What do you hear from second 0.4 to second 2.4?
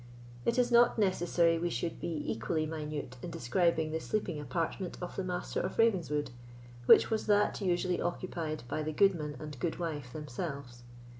It is not necessary we should be